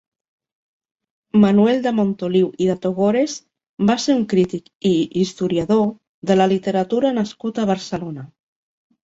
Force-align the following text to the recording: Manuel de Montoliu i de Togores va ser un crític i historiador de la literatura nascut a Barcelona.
Manuel 1.43 1.83
de 1.83 1.91
Montoliu 1.99 2.47
i 2.65 2.69
de 2.69 2.75
Togores 2.85 3.35
va 3.91 3.97
ser 4.07 4.17
un 4.21 4.25
crític 4.33 4.73
i 4.93 4.95
historiador 5.25 5.85
de 6.33 6.39
la 6.41 6.49
literatura 6.57 7.15
nascut 7.21 7.63
a 7.63 7.69
Barcelona. 7.75 8.27